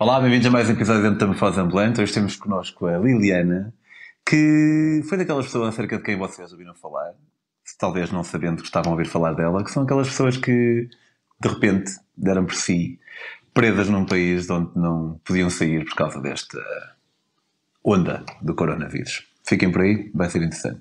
[0.00, 2.00] Olá, bem-vindos a mais um episódio da Metamorfose Ambulante.
[2.00, 3.70] Hoje temos connosco a Liliana,
[4.24, 7.12] que foi daquelas pessoas acerca de quem vocês ouviram falar,
[7.78, 10.88] talvez não sabendo que estavam a ouvir falar dela, que são aquelas pessoas que
[11.38, 12.98] de repente deram por si
[13.52, 16.58] presas num país de onde não podiam sair por causa desta
[17.84, 19.26] onda do coronavírus.
[19.46, 20.80] Fiquem por aí, vai ser interessante.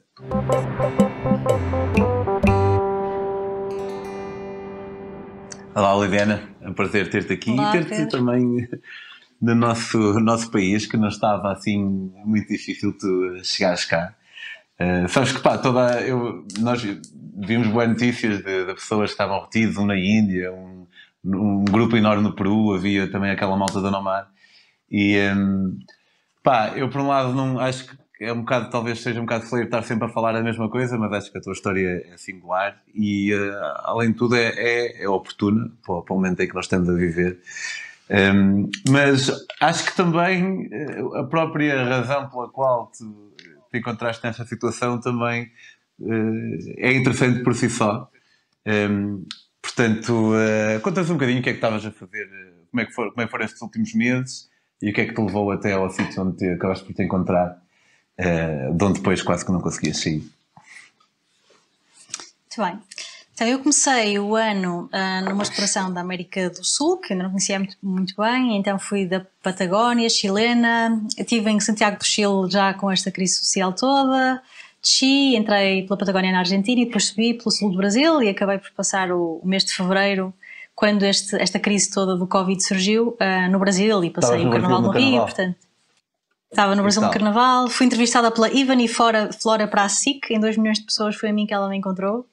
[5.76, 8.70] Olá, Liliana, é um prazer ter-te aqui Olá, e ter-te também
[9.42, 11.84] no nosso, nosso país, que não estava assim
[12.26, 14.14] muito difícil tu chegares cá.
[14.80, 16.82] Uh, sabes que pá, toda, eu, nós
[17.36, 20.88] vimos boas notícias de, de pessoas que estavam retidas, um na Índia, um,
[21.24, 24.30] um grupo enorme no Peru, havia também aquela malta da Nomar.
[24.90, 25.78] E um,
[26.44, 29.46] pá, eu por um lado não acho que é um bocado, talvez seja um bocado
[29.46, 32.18] feio estar sempre a falar a mesma coisa, mas acho que a tua história é
[32.18, 33.54] singular e uh,
[33.84, 36.90] além de tudo é, é, é oportuna para, para o momento em que nós estamos
[36.90, 37.40] a viver.
[38.10, 39.32] Um, mas
[39.62, 43.34] acho que também uh, a própria razão pela qual tu
[43.72, 45.52] te encontraste nesta situação também
[46.00, 48.10] uh, é interessante por si só.
[48.66, 49.26] Um,
[49.62, 52.28] portanto, uh, conta-nos um bocadinho o que é que estavas a fazer,
[52.72, 54.50] como é que, como é que foram estes últimos meses
[54.82, 57.04] e o que é que te levou até ao sítio onde te, acabaste por te
[57.04, 57.62] encontrar,
[58.20, 60.24] uh, de onde depois quase que não conseguias sair.
[62.58, 62.80] Muito bem.
[63.40, 67.32] Então, eu comecei o ano ah, numa exploração da América do Sul, que ainda não
[67.32, 72.74] conhecia muito, muito bem, então fui da Patagónia, chilena, estive em Santiago do Chile já
[72.74, 74.44] com esta crise social toda,
[74.82, 78.58] desci, entrei pela Patagónia na Argentina e depois subi pelo sul do Brasil e acabei
[78.58, 80.34] por passar o, o mês de fevereiro,
[80.76, 84.82] quando este, esta crise toda do Covid surgiu, ah, no Brasil e passei o carnaval
[84.82, 85.56] no Rio, portanto.
[86.52, 87.10] Estava no Brasil no?
[87.10, 91.34] Carnaval, fui entrevistada pela Ivani Flora, Flora Pracic, em 2 milhões de pessoas foi a
[91.34, 92.26] mim que ela me encontrou,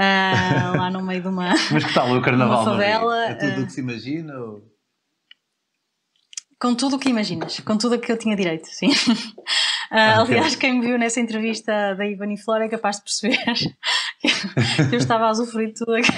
[0.00, 3.62] ah, lá no meio de uma, Mas que tal o carnaval favela, É tudo o
[3.64, 4.38] uh, que se imagina?
[4.38, 4.62] Ou...
[6.60, 8.90] Com tudo o que imaginas, com tudo o que eu tinha direito, sim.
[9.90, 13.38] Ah, Ah, aliás, quem me viu nessa entrevista da Ivani Flora é capaz de perceber
[14.90, 16.12] que eu estava a usufruir de tudo a que,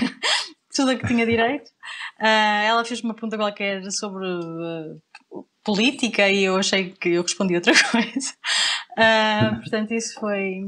[0.75, 1.71] tudo a que tinha direito.
[2.19, 7.55] Ah, ela fez uma pergunta qualquer sobre ah, política e eu achei que eu respondi
[7.55, 8.35] outra coisa.
[8.99, 10.63] Ah, portanto, isso foi.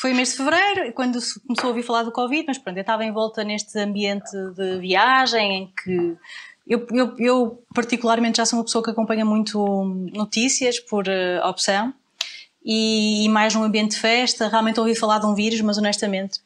[0.00, 2.80] Foi mês de fevereiro, quando se começou a ouvir falar do Covid, mas pronto, eu
[2.80, 6.16] estava envolta neste ambiente de viagem em que
[6.66, 9.62] eu, eu, eu, particularmente já sou uma pessoa que acompanha muito
[10.14, 11.92] notícias por eh, opção
[12.64, 16.40] e, e mais num ambiente de festa, realmente ouvi falar de um vírus, mas honestamente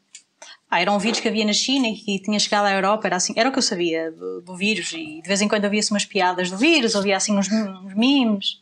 [0.68, 3.14] ah, era um vírus que havia na China e que tinha chegado à Europa, era,
[3.14, 5.92] assim, era o que eu sabia do, do vírus e de vez em quando havia-se
[5.92, 8.60] umas piadas do vírus, havia assim uns, uns memes,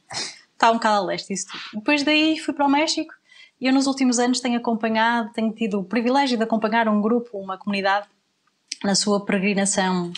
[0.53, 1.63] estava um bocado a leste isso tudo.
[1.81, 3.15] Depois daí fui para o México
[3.63, 7.39] e eu nos últimos anos tenho acompanhado, tenho tido o privilégio de acompanhar um grupo,
[7.39, 8.09] uma comunidade,
[8.83, 10.13] na sua peregrinação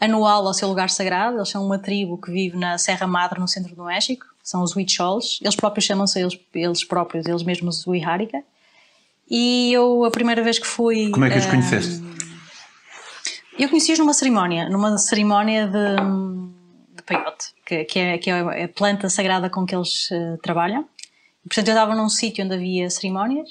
[0.00, 1.36] anual ao seu lugar sagrado.
[1.36, 4.24] Eles são uma tribo que vive na Serra Madre, no centro do México.
[4.42, 5.38] São os Huichols.
[5.42, 8.42] Eles próprios chamam-se eles, eles próprios, eles mesmos, o Iharica.
[9.30, 11.10] E eu, a primeira vez que fui...
[11.10, 12.02] Como é que os ah, conheceste?
[13.58, 18.68] Eu conheci-os numa cerimónia, numa cerimónia de, de peyote, que, que, é, que é a
[18.68, 20.88] planta sagrada com que eles eh, trabalham.
[21.46, 23.48] Portanto, eu estava num sítio onde havia cerimónias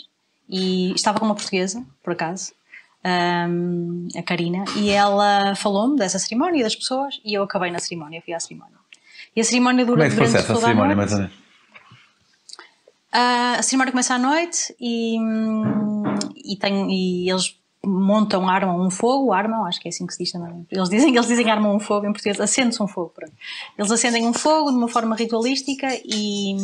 [0.50, 2.54] e estava com uma portuguesa, por acaso,
[3.04, 7.80] ahm, a Karina, e ela falou-me dessa cerimónia e das pessoas, e eu acabei na
[7.80, 8.78] cerimónia, fui à cerimónia.
[9.36, 10.98] E a cerimónia Como dura é que durante toda a cerimónia, noite.
[10.98, 11.34] mais ou menos?
[13.12, 16.04] Ah, a cerimónia começa à noite e, hum,
[16.36, 20.24] e, tem, e eles montam, armam um fogo, armam, acho que é assim que se
[20.24, 20.68] diz também.
[20.70, 23.12] Eles dizem que eles dizem armam um fogo, em português, acende-se um fogo.
[23.16, 23.34] Pronto.
[23.78, 26.56] Eles acendem um fogo de uma forma ritualística e,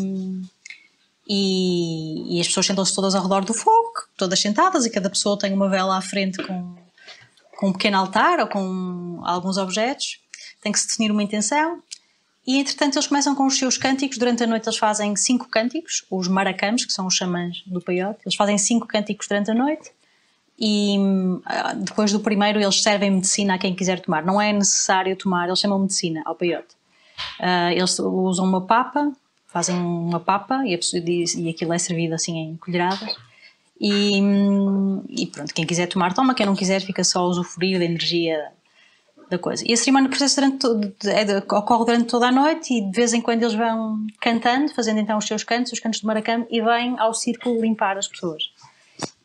[1.28, 5.38] e, e as pessoas sentam-se todas ao redor do fogo, todas sentadas, e cada pessoa
[5.38, 6.76] tem uma vela à frente com,
[7.58, 10.20] com um pequeno altar ou com alguns objetos.
[10.62, 11.82] Tem que se definir uma intenção.
[12.46, 14.18] E entretanto eles começam com os seus cânticos.
[14.18, 18.20] Durante a noite eles fazem cinco cânticos, os maracamos, que são os xamãs do peiote.
[18.26, 19.92] Eles fazem cinco cânticos durante a noite
[20.60, 20.98] e
[21.46, 24.26] ah, depois do primeiro eles servem medicina a quem quiser tomar.
[24.26, 26.76] Não é necessário tomar, eles chamam medicina ao peiote.
[27.40, 29.12] Ah, eles usam uma papa,
[29.54, 33.16] fazem uma papa e, e aquilo é servido assim em colheradas.
[33.80, 34.20] E,
[35.10, 38.52] e pronto, quem quiser tomar, toma, quem não quiser fica só a usufruir da energia
[39.30, 39.64] da coisa.
[39.68, 42.92] E a cerimónia processa durante todo, é de- ocorre durante toda a noite e de
[42.92, 46.46] vez em quando eles vão cantando, fazendo então os seus cantos, os cantos do maracame,
[46.50, 48.52] e vêm ao círculo limpar as pessoas.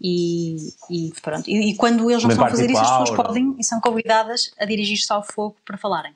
[0.01, 0.57] E,
[0.91, 1.49] e pronto.
[1.49, 3.81] E, e quando eles não estão a fazer tipo isso, as pessoas podem e são
[3.81, 6.13] convidadas a dirigir-se ao fogo para falarem.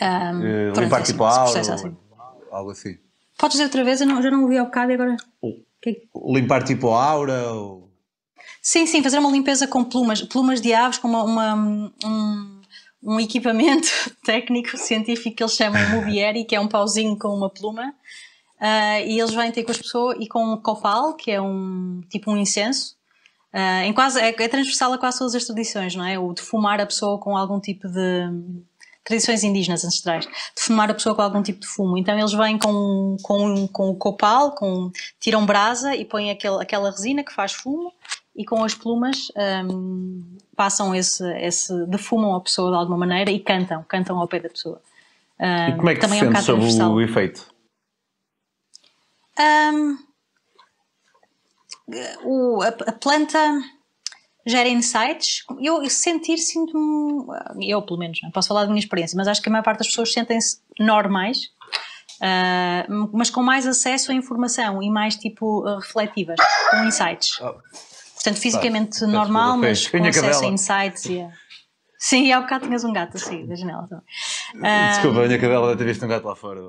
[0.00, 1.96] Eh, pronto, limpar é tipo a aura, assim.
[2.50, 2.98] algo assim.
[3.38, 4.00] Podes dizer outra vez?
[4.00, 5.16] Eu não, já não ouvi ao bocado e agora.
[5.82, 7.90] Que- Limpar tipo a aura ou...
[8.62, 12.60] Sim, sim, fazer uma limpeza com plumas, plumas de aves, com uma, uma, um-
[13.02, 13.88] um equipamento
[14.24, 17.94] técnico, científico que eles chamam Mobieri, que é um pauzinho com uma pluma.
[18.60, 22.00] Uh, e eles vêm ter com as pessoas e com um copal, que é um
[22.08, 22.96] tipo um incenso.
[23.52, 26.18] Uh, em quase, é, é transversal a quase todas as tradições, não é?
[26.18, 28.30] O de fumar a pessoa com algum tipo de
[29.04, 31.98] tradições indígenas ancestrais, de fumar a pessoa com algum tipo de fumo.
[31.98, 34.90] Então eles vêm com, com, com o copal, com,
[35.20, 37.92] tiram brasa e põem aquele, aquela resina que faz fumo
[38.34, 39.28] e com as plumas
[39.70, 44.40] um, passam esse, esse, defumam a pessoa de alguma maneira e cantam, cantam ao pé
[44.40, 44.80] da pessoa.
[45.38, 47.54] Um, e como é que também se é um sobre o efeito?
[49.38, 49.98] Um,
[52.24, 53.38] o, a, a, planta
[54.46, 55.44] gera insights.
[55.60, 57.24] Eu sentir, sinto-me,
[57.68, 59.78] eu pelo menos, não posso falar da minha experiência, mas acho que a maior parte
[59.78, 61.50] das pessoas sentem-se normais,
[62.20, 66.36] uh, mas com mais acesso à informação e mais tipo refletivas,
[66.70, 67.40] com insights.
[67.40, 67.54] Oh.
[68.14, 71.30] Portanto, fisicamente normal, mas com acesso a insights e a...
[71.98, 74.04] Sim, há bocado tinhas um gato assim, da janela também.
[74.90, 76.60] Desculpa, a minha cadela deve ter visto um gato lá fora.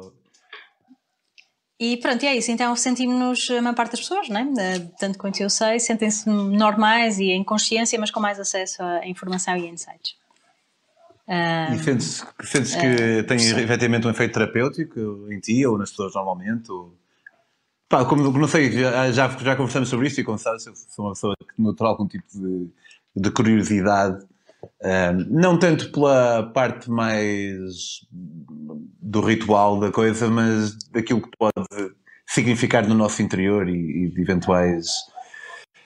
[1.80, 2.52] E pronto, e é isso.
[2.52, 4.80] Então sentimos-nos, a maior parte das pessoas, não é?
[4.98, 9.58] tanto quanto eu sei, sentem-se normais e em consciência, mas com mais acesso à informação
[9.58, 10.16] e a insights.
[11.74, 13.60] e sentes, sentes que uh, tem sim.
[13.60, 16.72] efetivamente um efeito terapêutico em ti ou nas pessoas normalmente?
[16.72, 16.96] Ou...
[17.90, 21.06] Pá, como não sei, já, já, já conversamos sobre isto e como sabes, eu sou
[21.06, 22.70] uma pessoa que nutro algum tipo de,
[23.16, 24.26] de curiosidade
[25.30, 28.02] não tanto pela parte mais
[29.02, 31.54] do ritual da coisa, mas daquilo que pode
[32.28, 34.88] significar no nosso interior e, e de eventuais,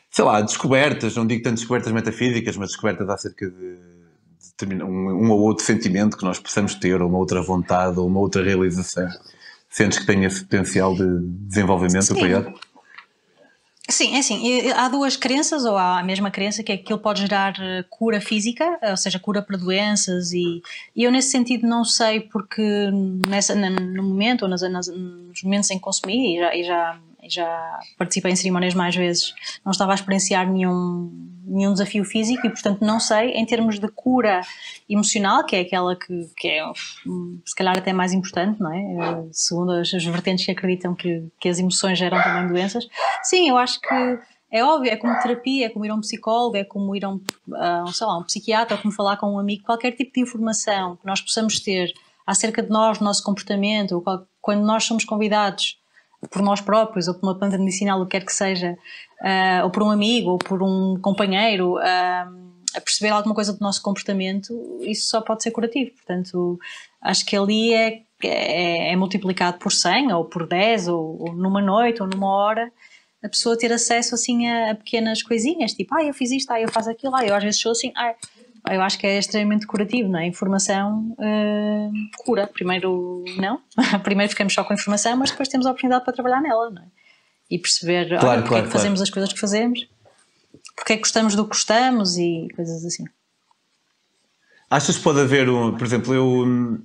[0.09, 3.77] sei lá, descobertas, não digo tanto descobertas metafísicas, mas descobertas acerca de,
[4.65, 8.07] de um, um, ou outro sentimento que nós possamos ter, ou uma outra vontade, ou
[8.07, 9.07] uma outra realização.
[9.69, 11.05] Sentes que tem esse potencial de
[11.47, 12.15] desenvolvimento Sim.
[12.15, 12.53] apoiado?
[13.89, 16.99] Sim, é assim, há duas crenças, ou há a mesma crença, que é que aquilo
[16.99, 20.61] pode gerar eh, cura física, ou seja, cura para doenças, e,
[20.95, 22.61] e eu nesse sentido não sei, porque
[23.27, 26.99] nessa, no momento, ou nas, nas, nos momentos em que consumi, e já, e já
[27.35, 29.33] já participei em cerimónias mais vezes,
[29.65, 31.11] não estava a experienciar nenhum,
[31.45, 34.41] nenhum desafio físico e, portanto, não sei, em termos de cura
[34.89, 36.63] emocional, que é aquela que, que é,
[37.45, 38.79] se calhar, até mais importante, não é?
[38.79, 42.87] Eh, segundo as, as vertentes que acreditam que, que as emoções geram também doenças.
[43.23, 44.19] Sim, eu acho que
[44.51, 47.09] é óbvio, é como terapia, é como ir a um psicólogo, é como ir a
[47.09, 47.21] um,
[47.93, 51.05] sei lá, um psiquiatra, é como falar com um amigo, qualquer tipo de informação que
[51.05, 51.93] nós possamos ter
[52.25, 54.03] acerca de nós, do nosso comportamento,
[54.41, 55.79] quando nós somos convidados
[56.29, 58.77] por nós próprios, ou por uma planta medicinal, o que quer que seja,
[59.21, 63.59] uh, ou por um amigo, ou por um companheiro, uh, a perceber alguma coisa do
[63.59, 65.91] nosso comportamento, isso só pode ser curativo.
[65.91, 66.59] Portanto,
[67.01, 71.61] acho que ali é, é, é multiplicado por 100, ou por 10, ou, ou, numa
[71.61, 72.71] noite, ou numa hora,
[73.23, 76.61] a pessoa ter acesso assim a, a pequenas coisinhas, tipo, ah, eu fiz isto, ah,
[76.61, 78.13] eu faço aquilo, ah, eu às vezes sou assim, ah,
[78.73, 80.27] eu acho que é extremamente curativo, não é?
[80.27, 81.91] Informação uh,
[82.23, 82.47] cura.
[82.47, 83.61] Primeiro, não.
[84.03, 86.81] Primeiro ficamos só com a informação, mas depois temos a oportunidade para trabalhar nela, não
[86.81, 86.85] é?
[87.49, 89.03] E perceber claro, olha, porque claro, é que fazemos claro.
[89.03, 89.87] as coisas que fazemos,
[90.75, 93.05] porque é que gostamos do que gostamos e coisas assim.
[94.69, 96.79] Achas que pode haver, um, por exemplo, eu,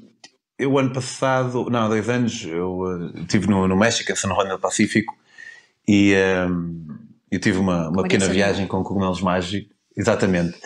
[0.58, 4.46] eu ano passado, não, há dois anos, eu estive no, no México, em San Juan
[4.46, 5.14] del Pacífico,
[5.86, 6.14] e
[6.48, 6.86] um,
[7.30, 10.58] eu tive uma, uma pequena viagem com cogumelos mágicos Exatamente.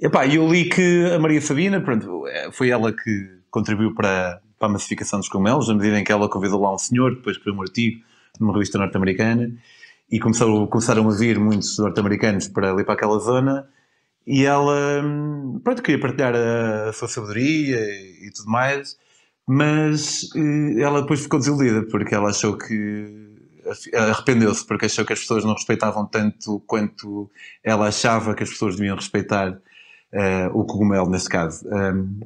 [0.00, 4.68] Epá, eu li que a Maria Sabina, pronto, é, foi ela que contribuiu para, para
[4.68, 7.58] a massificação dos cogumelos, na medida em que ela convidou lá um senhor, depois escreveu
[7.58, 8.02] um artigo
[8.38, 9.50] numa revista norte-americana,
[10.10, 13.68] e começaram, começaram a vir muitos norte-americanos para ali para aquela zona,
[14.26, 15.02] e ela,
[15.62, 18.96] pronto, queria partilhar a, a sua sabedoria e, e tudo mais,
[19.46, 23.29] mas eh, ela depois ficou desiludida, porque ela achou que
[23.94, 27.30] arrependeu-se porque achou que as pessoas não respeitavam tanto quanto
[27.62, 31.66] ela achava que as pessoas deviam respeitar uh, o cogumelo, nesse caso.
[31.68, 32.20] Um,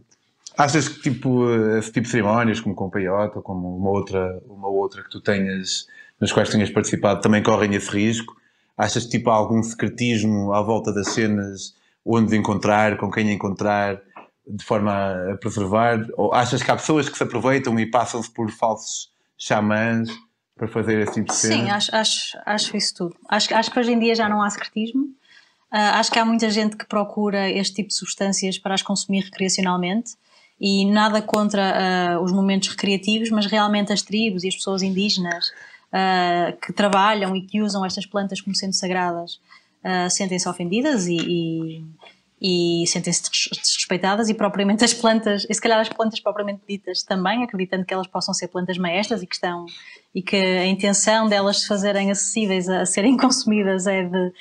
[0.56, 1.48] achas que tipo,
[1.78, 5.10] esse tipo de cerimónias, como com o peiota ou como uma outra, uma outra que
[5.10, 5.86] tu tenhas,
[6.20, 8.34] nas quais tenhas participado, também correm esse risco?
[8.76, 11.74] Achas que tipo, há algum secretismo à volta das cenas,
[12.04, 14.00] onde encontrar, com quem encontrar,
[14.46, 16.06] de forma a preservar?
[16.16, 20.08] Ou achas que há pessoas que se aproveitam e passam-se por falsos xamãs
[20.56, 21.54] para fazer esse tipo de cena?
[21.54, 23.16] Sim, acho, acho, acho isso tudo.
[23.28, 25.02] Acho, acho que hoje em dia já não há secretismo.
[25.73, 29.25] Uh, acho que há muita gente que procura este tipo de substâncias para as consumir
[29.25, 30.12] recreacionalmente
[30.61, 35.49] e nada contra uh, os momentos recreativos, mas realmente as tribos e as pessoas indígenas
[35.49, 39.40] uh, que trabalham e que usam estas plantas como sendo sagradas
[40.08, 41.84] sentem-se ofendidas e, e
[42.40, 47.42] e sentem-se desrespeitadas e propriamente as plantas, e se calhar as plantas propriamente ditas também,
[47.42, 49.66] acreditando que elas possam ser plantas maestras e que estão
[50.14, 54.32] e que a intenção delas se fazerem acessíveis a, serem consumidas é de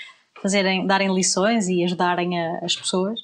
[0.41, 3.19] fazerem, darem lições e ajudarem a, as pessoas.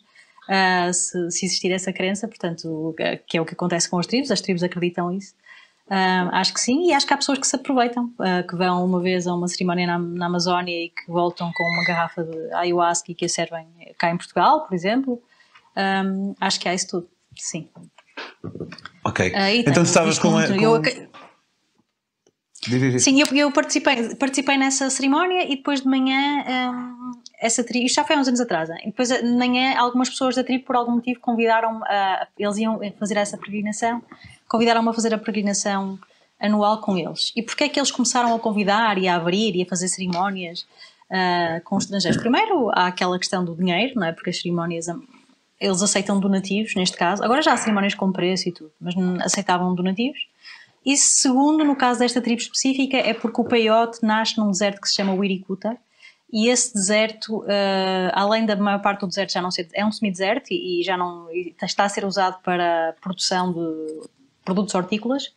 [0.47, 2.95] uh, se, se, existir essa crença, portanto,
[3.27, 5.33] que é o que acontece com as tribos, as tribos acreditam isso.
[5.89, 8.85] Uh, acho que sim, e acho que há pessoas que se aproveitam, uh, que vão
[8.85, 12.53] uma vez a uma cerimónia na, na, Amazónia e que voltam com uma garrafa de
[12.53, 13.67] ayahuasca e que a servem
[13.97, 15.19] cá em Portugal, por exemplo.
[15.75, 17.67] Um, acho que há isso tudo, sim.
[19.03, 19.29] Ok.
[19.29, 20.53] Uh, então estavas com, a, com...
[20.53, 20.79] Eu,
[22.99, 27.95] Sim, eu, eu, participei, participei nessa cerimónia e depois de manhã um, essa tribo, isto
[27.95, 28.79] já foi há uns anos atrás, hein?
[28.83, 32.79] e depois de manhã algumas pessoas da tribo por algum motivo convidaram-me, a, eles iam
[32.99, 34.03] fazer essa peregrinação,
[34.49, 35.97] convidaram-me a fazer a peregrinação
[36.39, 37.31] anual com eles.
[37.35, 40.61] E porquê é que eles começaram a convidar e a abrir e a fazer cerimónias
[41.11, 42.19] uh, com os estrangeiros?
[42.19, 44.11] Primeiro há aquela questão do dinheiro, não é?
[44.11, 44.87] Porque as cerimónias
[45.59, 47.23] eles aceitam donativos, neste caso.
[47.23, 50.19] Agora já há cerimónias com preço e tudo, mas aceitavam donativos.
[50.85, 54.87] E segundo, no caso desta tribo específica, é porque o peiote nasce num deserto que
[54.87, 55.77] se chama Wirikuta,
[56.31, 59.91] e esse deserto, uh, além da maior parte do deserto já não ser, é um
[59.91, 64.09] semideserto e, e já não e está a ser usado para produção de
[64.49, 65.31] produtos hortícolas,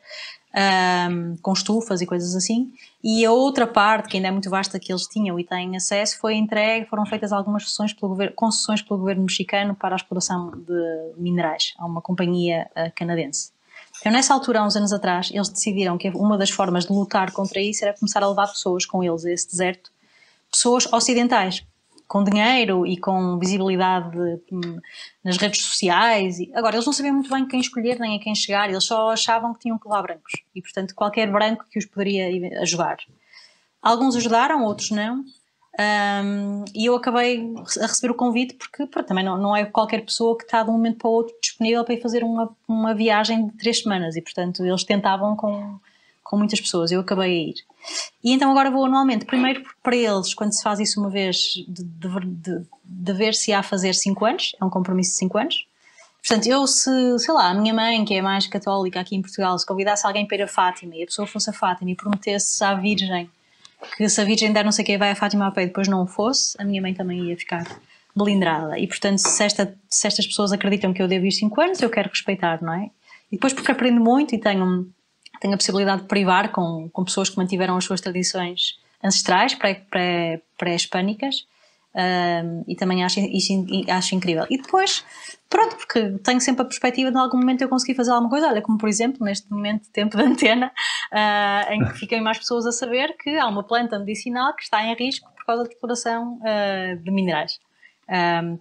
[1.11, 2.73] um, com estufas e coisas assim.
[3.05, 6.19] E a outra parte, que ainda é muito vasta, que eles tinham e têm acesso,
[6.19, 10.51] foi entregue, foram feitas algumas sessões pelo governo, concessões pelo governo mexicano para a exploração
[10.51, 13.53] de minerais a uma companhia uh, canadense.
[14.01, 17.31] Então, nessa altura, há uns anos atrás, eles decidiram que uma das formas de lutar
[17.33, 19.91] contra isso era começar a levar pessoas com eles a esse deserto,
[20.51, 21.65] pessoas ocidentais,
[22.13, 24.19] com dinheiro e com visibilidade
[24.53, 24.79] hum,
[25.25, 26.37] nas redes sociais.
[26.53, 29.55] Agora, eles não sabiam muito bem quem escolher nem a quem chegar, eles só achavam
[29.55, 32.29] que tinham que levar brancos e, portanto, qualquer branco que os poderia
[32.61, 32.99] ajudar.
[33.81, 35.25] Alguns ajudaram, outros não.
[35.81, 37.51] Um, e eu acabei
[37.81, 40.75] a receber o convite porque também não, não é qualquer pessoa que está de um
[40.75, 44.21] momento para o outro disponível para ir fazer uma, uma viagem de três semanas e
[44.21, 45.81] portanto eles tentavam com,
[46.23, 47.55] com muitas pessoas, eu acabei a ir.
[48.23, 51.37] E então agora vou anualmente, primeiro para eles, quando se faz isso uma vez,
[51.69, 55.39] de, de, de, ver se há a fazer cinco anos, é um compromisso de cinco
[55.39, 55.67] anos.
[56.25, 59.59] Portanto, eu se, sei lá, a minha mãe, que é mais católica aqui em Portugal,
[59.59, 62.63] se convidasse alguém para ir a Fátima e a pessoa fosse a Fátima e prometesse
[62.63, 63.29] à Virgem
[63.97, 65.67] que se a Virgem der não sei o que vai a Fátima a pé e
[65.67, 67.65] depois não fosse, a minha mãe também ia ficar
[68.15, 68.79] melindrada.
[68.79, 71.91] E portanto, se, esta, se estas pessoas acreditam que eu devo ir 5 anos, eu
[71.91, 72.91] quero respeitar, não é?
[73.31, 74.89] E depois porque aprendo muito e tenho,
[75.43, 79.57] tenho a possibilidade de privar com, com pessoas que mantiveram as suas tradições ancestrais,
[80.57, 81.45] pré-hispânicas,
[81.95, 83.53] um, e também acho isso
[83.89, 84.47] acho incrível.
[84.49, 85.05] E depois,
[85.51, 88.47] pronto, porque tenho sempre a perspectiva de algum momento eu conseguir fazer alguma coisa.
[88.47, 90.73] Olha, como por exemplo, neste momento de tempo de antena,
[91.13, 94.87] uh, em que fiquem mais pessoas a saber que há uma planta medicinal que está
[94.87, 97.59] em risco por causa de exploração uh, de minerais,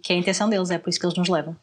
[0.01, 1.55] que é a intenção deles, é por isso que eles nos levam.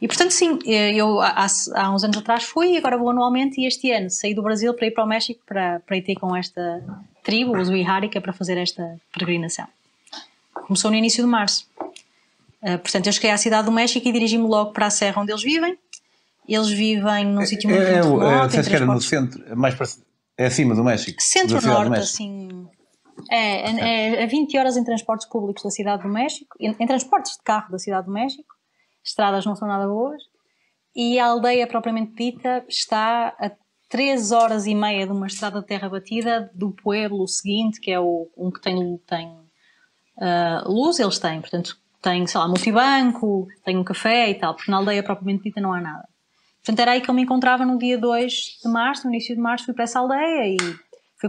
[0.00, 3.90] E portanto, sim, eu há, há, uns anos atrás fui, agora vou anualmente, e este
[3.90, 6.82] ano saí do Brasil para ir para o México para, para ir ter com esta
[7.24, 9.66] tribo, os Uihárica, para fazer esta peregrinação.
[10.52, 11.68] Começou no início de março.
[12.62, 15.32] Uh, portanto, eu cheguei à cidade do México e dirigi-me logo para a serra onde
[15.32, 15.76] eles vivem.
[16.48, 18.56] Eles vivem num é, sítio muito, é, muito remoto.
[18.56, 19.86] É, é, que era no centro, é mais para,
[20.38, 21.20] é acima do México.
[21.20, 22.66] Centro-norte, assim.
[23.30, 27.32] É, é, é 20 horas em transportes públicos da cidade do México, em, em, transportes
[27.32, 28.54] de carro da cidade do México,
[29.08, 30.22] estradas não são nada boas,
[30.94, 33.50] e a aldeia propriamente dita está a
[33.88, 37.98] 3 horas e meia de uma estrada de terra batida do pueblo seguinte, que é
[37.98, 43.76] o, um que tem, tem uh, luz eles têm, portanto, têm, sei lá, multibanco, têm
[43.76, 46.08] um café e tal, porque na aldeia propriamente dita não há nada.
[46.58, 49.40] Portanto, era aí que eu me encontrava no dia 2 de março, no início de
[49.40, 50.56] março, fui para essa aldeia e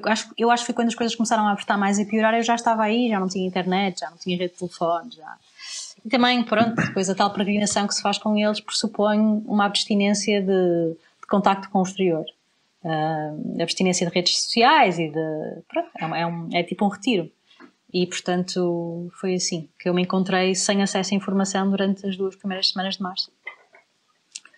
[0.05, 2.43] acho, eu acho que foi quando as coisas começaram a apertar mais e piorar, eu
[2.43, 5.37] já estava aí, já não tinha internet, já não tinha rede de telefone, já.
[6.05, 10.41] E também, pronto, depois a tal peregrinação que se faz com eles pressupõe uma abstinência
[10.41, 12.25] de, de contacto com o exterior.
[12.83, 15.61] Uh, abstinência de redes sociais e de.
[15.67, 17.29] Pronto, é, um, é tipo um retiro.
[17.93, 22.35] E, portanto, foi assim que eu me encontrei sem acesso à informação durante as duas
[22.35, 23.31] primeiras semanas de março.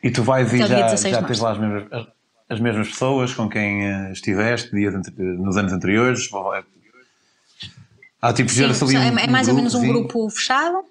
[0.04, 2.08] E tu vais e já, já tens lá as mesmas,
[2.50, 6.30] as mesmas pessoas com quem uh, estiveste dias, nos anos anteriores?
[8.22, 10.84] Há tipo Sim, ali um, é, é mais ou menos um grupo fechado.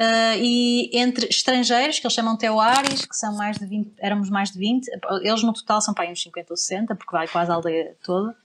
[0.00, 4.52] Uh, e entre estrangeiros, que eles chamam teoares, que são mais de 20, éramos mais
[4.52, 4.88] de 20,
[5.22, 7.96] eles no total são para aí uns 50 ou 60, porque vai quase a aldeia
[8.04, 8.36] toda,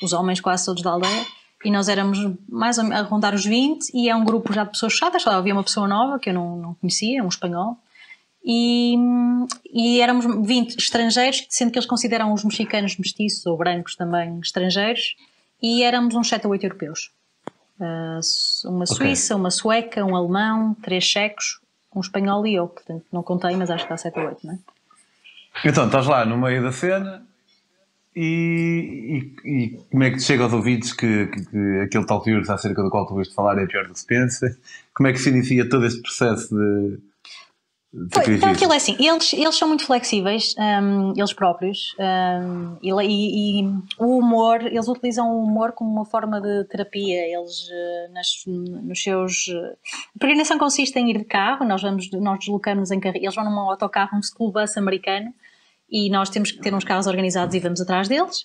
[0.00, 1.26] os homens quase todos da aldeia,
[1.64, 2.16] e nós éramos
[2.48, 5.52] mais a rondar os 20 e é um grupo já de pessoas chatas, só havia
[5.52, 7.76] uma pessoa nova que eu não, não conhecia, um espanhol,
[8.44, 8.94] e,
[9.72, 15.16] e éramos 20 estrangeiros, sendo que eles consideram os mexicanos mestiços ou brancos também estrangeiros,
[15.60, 17.10] e éramos uns 7 ou 8 europeus.
[17.80, 19.40] Uh, uma suíça, okay.
[19.40, 21.60] uma sueca, um alemão, três checos,
[21.94, 24.52] um espanhol e eu, portanto não contei, mas acho que há 7 ou 8, não
[24.54, 24.58] é?
[25.64, 27.26] Então, estás lá no meio da cena,
[28.14, 32.20] e, e, e, como é que te chega aos ouvidos que, que, que aquele tal
[32.20, 34.58] teoria acerca do qual tu ouviste falar é pior do que se pensa?
[34.92, 36.98] Como é que se inicia todo este processo de.
[38.12, 43.62] Foi, então aquilo é assim, eles, eles são muito flexíveis, um, eles próprios, um, e,
[43.62, 43.64] e,
[43.98, 49.02] o humor, eles utilizam o humor como uma forma de terapia, eles uh, nas, nos
[49.02, 49.48] seus...
[50.14, 53.44] A peregrinação consiste em ir de carro, nós, vamos, nós deslocamos em carro, eles vão
[53.44, 55.34] num autocarro, um school bus americano,
[55.90, 58.42] e nós temos que ter uns carros organizados e vamos atrás deles,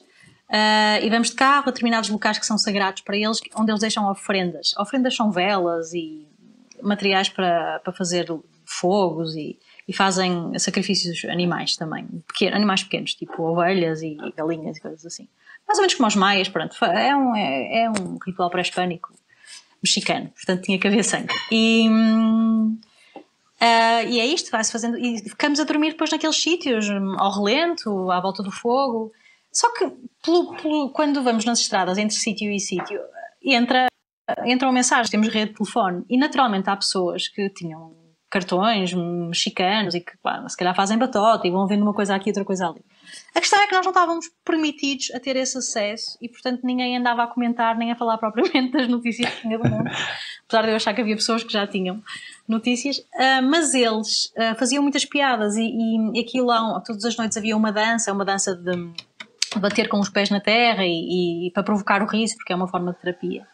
[0.50, 3.82] uh, e vamos de carro a determinados locais que são sagrados para eles, onde eles
[3.82, 4.74] deixam ofrendas.
[4.75, 6.28] Ofrendas são velas e
[6.82, 8.32] materiais para, para fazer
[8.65, 12.07] fogos e, e fazem sacrifícios animais também,
[12.53, 15.27] animais pequenos, tipo ovelhas e galinhas e coisas assim.
[15.67, 19.13] Mais ou menos como os maias, pronto, é um, é, é um ritual pré-hispânico
[19.84, 21.34] mexicano, portanto tinha que haver sangue.
[21.51, 21.88] E,
[23.17, 28.12] uh, e é isto, vai-se fazendo, e ficamos a dormir depois naqueles sítios, ao relento,
[28.12, 29.12] à volta do fogo.
[29.51, 29.89] Só que
[30.24, 33.00] pelo, pelo, quando vamos nas estradas entre sítio e sítio,
[33.41, 33.88] entra,
[34.45, 37.95] entram mensagens, temos rede de telefone, e naturalmente há pessoas que tinham
[38.36, 42.32] cartões mexicanos e que pá, se calhar fazem batota e vão vendo uma coisa aqui
[42.32, 42.82] outra coisa ali.
[43.34, 46.98] A questão é que nós não estávamos permitidos a ter esse acesso e, portanto, ninguém
[46.98, 49.89] andava a comentar nem a falar propriamente das notícias que tinha do mundo,
[50.48, 52.04] apesar de eu achar que havia pessoas que já tinham
[52.46, 55.72] notícias, uh, mas eles uh, faziam muitas piadas e,
[56.13, 58.92] e aquilo lá, todas as noites havia uma dança, uma dança de
[59.62, 62.68] bater com os pés na terra e, e para provocar o riso, porque é uma
[62.68, 63.48] forma de terapia.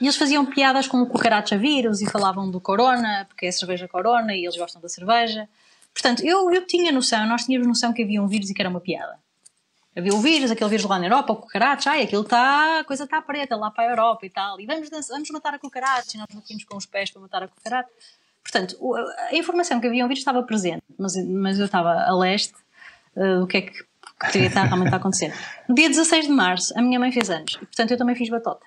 [0.00, 3.88] E eles faziam piadas com o cucaracha vírus e falavam do corona, porque é cerveja
[3.88, 5.48] corona e eles gostam da cerveja.
[5.92, 8.68] Portanto, eu, eu tinha noção, nós tínhamos noção que havia um vírus e que era
[8.68, 9.18] uma piada.
[9.96, 13.02] Havia o vírus, aquele vírus lá na Europa, o cucaracha, ai, aquilo está, a coisa
[13.02, 14.60] está preta lá para a Europa e tal.
[14.60, 17.48] E vamos, vamos matar a cucaracha, e nós batíamos com os pés para matar a
[17.48, 17.88] cucaracha.
[18.40, 18.78] Portanto,
[19.28, 22.54] a informação que havia um vírus estava presente, mas, mas eu estava a leste
[23.16, 23.84] uh, que é que
[24.20, 25.34] poderia estar realmente a acontecer.
[25.68, 28.28] No dia 16 de março, a minha mãe fez anos, e portanto eu também fiz
[28.28, 28.64] batota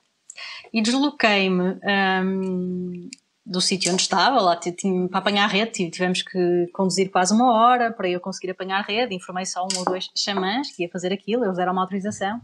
[0.73, 1.79] e desloquei-me
[2.23, 3.09] um,
[3.45, 7.51] do sítio onde estava, lá tinha, para apanhar a rede, tivemos que conduzir quase uma
[7.53, 10.89] hora para eu conseguir apanhar a rede, informei só um ou dois xamãs que ia
[10.89, 12.39] fazer aquilo, eles deram uma autorização,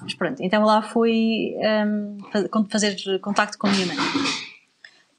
[0.00, 1.54] mas pronto, então lá fui
[1.90, 2.18] um,
[2.68, 3.96] fazer contacto com a minha mãe.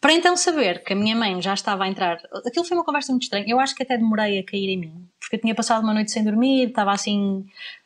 [0.02, 3.14] Para então saber que a minha mãe já estava a entrar, aquilo foi uma conversa
[3.14, 5.82] muito estranha, eu acho que até demorei a cair em mim, porque eu tinha passado
[5.82, 7.46] uma noite sem dormir, estava assim,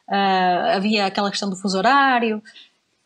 [0.10, 2.42] uh, havia aquela questão do fuso horário,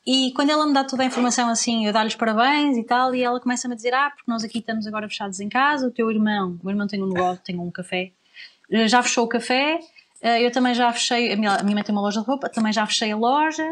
[0.06, 3.22] e quando ela me dá toda a informação assim, eu dou-lhes parabéns e tal, e
[3.22, 6.10] ela começa-me a dizer: Ah, porque nós aqui estamos agora fechados em casa, o teu
[6.10, 8.12] irmão, o meu irmão tem um negócio, tem um café,
[8.72, 9.80] eh, já fechou o café,
[10.22, 12.50] eh, eu também já fechei, a minha, a minha mãe tem uma loja de roupa,
[12.50, 13.68] também já fechei a loja,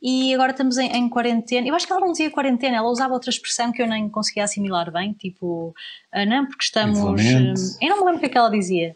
[0.00, 1.66] e agora estamos em, em, quarentena.
[1.66, 4.44] Eu acho que ela não dizia quarentena, ela usava outra expressão que eu nem conseguia
[4.44, 5.74] assimilar bem, tipo,
[6.12, 7.76] ah, não, porque estamos.
[7.80, 8.94] Eu não me lembro o que é que ela dizia.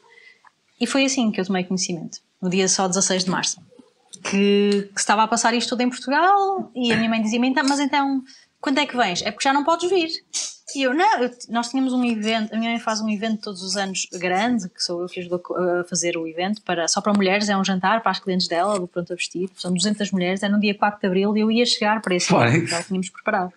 [0.80, 3.65] E foi assim que eu tomei conhecimento, no dia só 16 de março
[4.22, 7.64] que, que estava a passar isto tudo em Portugal e a minha mãe dizia-me, então,
[7.68, 8.22] mas então,
[8.60, 9.22] quando é que vens?
[9.22, 10.10] É porque já não podes vir.
[10.74, 13.62] E eu, não, eu, nós tínhamos um evento, a minha mãe faz um evento todos
[13.62, 17.12] os anos grande, que sou eu que ajudo a fazer o evento, para, só para
[17.12, 20.42] mulheres, é um jantar para as clientes dela, do Pronto a Vestir, são 200 mulheres,
[20.42, 23.08] é no dia 4 de Abril e eu ia chegar para esse evento, já tínhamos
[23.10, 23.52] preparado.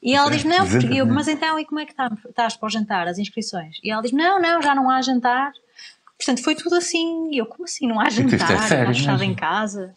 [0.00, 2.66] E ela diz não, porque eu, mas então, e como é que estás, estás para
[2.66, 3.78] o jantar, as inscrições?
[3.82, 5.50] E ela diz, não, não, já não há jantar,
[6.18, 7.30] Portanto, foi tudo assim.
[7.32, 7.86] E eu, como assim?
[7.86, 8.50] Não há jantar?
[8.50, 9.94] É sério, fechada em casa?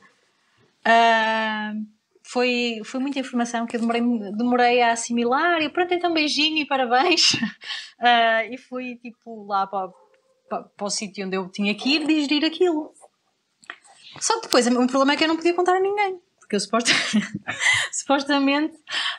[0.86, 1.86] Uh,
[2.24, 4.02] foi, foi muita informação que eu demorei,
[4.34, 5.62] demorei a assimilar.
[5.62, 7.34] E pronto, então beijinho e parabéns.
[7.34, 9.90] Uh, e fui tipo lá para,
[10.50, 12.94] para, para o sítio onde eu tinha que ir digerir aquilo.
[14.20, 16.20] Só que depois o problema é que eu não podia contar a ninguém.
[16.40, 17.28] Porque eu supostamente,
[17.92, 18.76] supostamente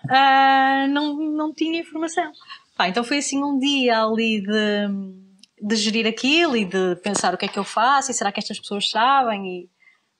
[0.06, 2.32] uh, não, não tinha informação.
[2.76, 5.27] Pá, então foi assim um dia ali de
[5.60, 8.40] de gerir aquilo e de pensar o que é que eu faço e será que
[8.40, 9.46] estas pessoas sabem?
[9.46, 9.70] E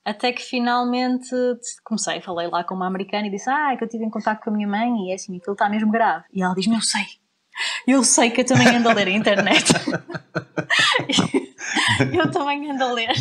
[0.05, 1.29] até que finalmente
[1.85, 4.42] comecei, falei lá com uma americana e disse ah, é que eu tive em contato
[4.42, 6.24] com a minha mãe e é assim, aquilo está mesmo grave.
[6.33, 7.05] E ela diz-me, eu sei.
[7.87, 9.64] Eu sei que eu também ando a ler a internet.
[12.12, 13.14] Eu também ando a ler.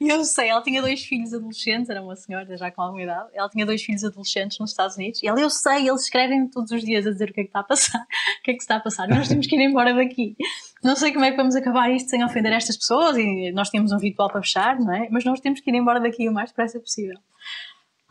[0.00, 3.48] Eu sei, ela tinha dois filhos adolescentes, era uma senhora já com alguma idade, ela
[3.48, 6.82] tinha dois filhos adolescentes nos Estados Unidos e ela, eu sei, eles escrevem todos os
[6.82, 8.00] dias a dizer o que é que está a passar,
[8.40, 10.36] o que é que está a passar, nós temos que ir embora daqui.
[10.84, 13.90] Não sei como é que vamos acabar isto sem ofender estas pessoas e nós tínhamos
[13.90, 15.08] um ritual para fechar, não é?
[15.10, 17.18] Mas nós temos que ir embora daqui o mais depressa possível.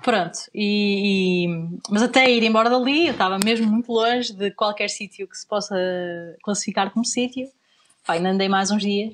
[0.02, 1.48] Pronto, e, e,
[1.90, 5.48] mas até ir embora dali, eu estava mesmo muito longe de qualquer sítio que se
[5.48, 5.76] possa
[6.44, 7.48] classificar como sítio.
[8.08, 9.14] Ainda andei mais uns dias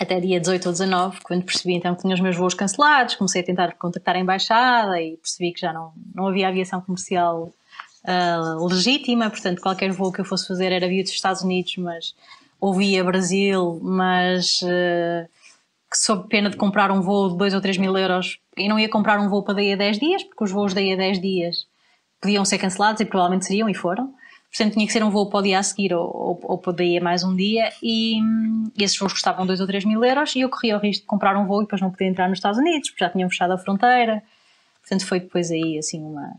[0.00, 3.42] até dia 18 ou 19, quando percebi então que tinha os meus voos cancelados, comecei
[3.42, 7.52] a tentar contactar a embaixada e percebi que já não, não havia aviação comercial
[8.04, 12.14] uh, legítima, portanto qualquer voo que eu fosse fazer era via dos Estados Unidos, mas
[12.60, 15.28] ou via Brasil, mas uh,
[15.90, 18.78] que sob pena de comprar um voo de 2 ou 3 mil euros e não
[18.78, 21.20] ia comprar um voo para daí a 10 dias, porque os voos daí a 10
[21.20, 21.66] dias
[22.20, 24.12] podiam ser cancelados e provavelmente seriam e foram.
[24.50, 26.72] Portanto, tinha que ser um voo para o dia a seguir ou, ou, ou para
[26.72, 27.72] daí a mais um dia.
[27.80, 28.18] E,
[28.76, 30.34] e esses voos custavam 2 ou 3 mil euros.
[30.34, 32.38] E eu corria o risco de comprar um voo e depois não poder entrar nos
[32.38, 34.22] Estados Unidos, porque já tinham fechado a fronteira.
[34.80, 36.34] Portanto, foi depois aí assim uma,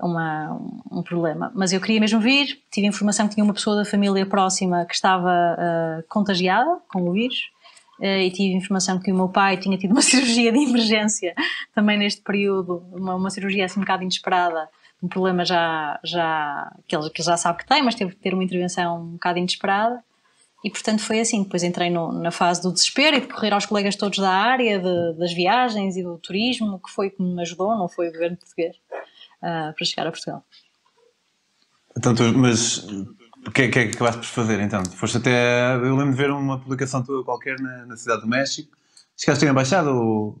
[0.00, 0.60] uma,
[0.90, 1.50] um problema.
[1.54, 2.60] Mas eu queria mesmo vir.
[2.70, 7.12] Tive informação que tinha uma pessoa da família próxima que estava uh, contagiada com o
[7.12, 7.50] vírus.
[7.98, 11.34] Uh, e tive informação que o meu pai tinha tido uma cirurgia de emergência
[11.74, 14.68] também neste período, uma, uma cirurgia assim um bocado inesperada
[15.02, 18.20] um problema já, já que, ele, que ele já sabe que tem, mas teve que
[18.20, 20.02] ter uma intervenção um bocado inesperada.
[20.64, 21.44] E portanto foi assim.
[21.44, 24.78] Depois entrei no, na fase do desespero e de correr aos colegas todos da área,
[24.78, 28.36] de, das viagens e do turismo, que foi que me ajudou, não foi o governo
[28.36, 28.76] português,
[29.42, 30.44] uh, para chegar a Portugal.
[31.96, 32.78] Então, tu, mas
[33.46, 34.84] o que, é, que é que acabaste por fazer então?
[34.84, 35.74] Foste até.
[35.74, 38.76] Eu lembro de ver uma publicação tua qualquer na, na Cidade do México.
[39.16, 40.40] Chegaste em embaixada ou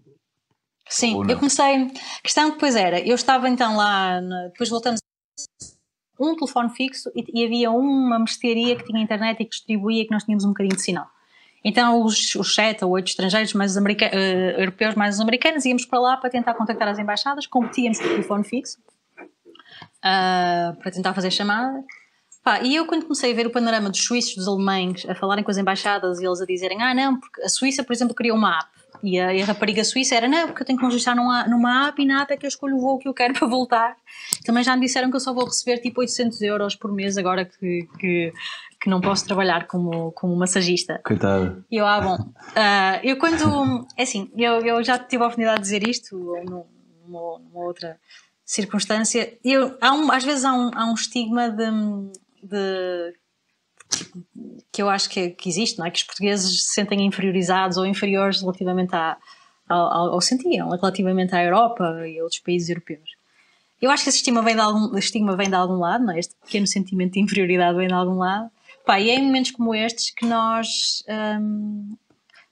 [0.88, 1.82] Sim, eu comecei.
[1.82, 5.00] A questão depois era, eu estava então lá, depois voltamos
[6.18, 10.10] um telefone fixo e, e, havia uma mercearia que tinha internet e que distribuía que
[10.10, 11.06] nós tínhamos um bocadinho de sinal.
[11.64, 13.80] Então os, os sete ou oito estrangeiros mais uh,
[14.58, 18.10] europeus mais os americanos íamos para lá para tentar contactar as embaixadas, competíamos com o
[18.10, 18.78] telefone fixo
[19.98, 21.82] uh, para tentar fazer chamada.
[22.42, 25.44] Pá, e eu quando comecei a ver o panorama dos suíços, dos alemães a falarem
[25.44, 28.36] com as embaixadas e eles a dizerem ah não, porque a Suíça por exemplo criou
[28.36, 31.14] uma app e a, e a, rapariga suíça era, não, porque eu tenho que registrar
[31.14, 33.34] numa, numa app e na app é que eu escolho o voo que eu quero
[33.38, 33.96] para voltar.
[34.44, 37.44] Também já me disseram que eu só vou receber tipo 800 euros por mês agora
[37.44, 38.32] que, que,
[38.80, 41.00] que não posso trabalhar como, como massagista.
[41.04, 41.64] Coitada.
[41.70, 42.16] E eu, ah, bom.
[42.16, 43.86] Uh, eu quando.
[43.96, 46.64] É assim, eu, eu já tive a oportunidade de dizer isto numa,
[47.38, 47.98] numa outra
[48.44, 49.38] circunstância.
[49.44, 51.70] Eu, há um, às vezes há um, há um estigma de,
[52.42, 53.14] de
[54.72, 55.90] que eu acho que, que, existe, não é?
[55.90, 59.16] Que os portugueses se sentem inferiorizados ou inferiores relativamente à,
[59.68, 63.10] ao, sentiam, relativamente à Europa e a outros países europeus.
[63.80, 66.18] Eu acho que esse estigma vem de algum, estigma vem de algum lado, não é?
[66.18, 68.50] Este pequeno sentimento de inferioridade vem de algum lado.
[68.84, 71.04] Pá, e é em momentos como estes que nós.
[71.40, 71.96] Hum,